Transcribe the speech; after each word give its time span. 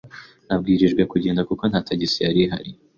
Nabwirijwe 0.47 1.01
kugenda 1.11 1.41
kuko 1.49 1.63
nta 1.65 1.79
tagisi 1.87 2.17
yari 2.25 2.39
ihari. 2.45 2.71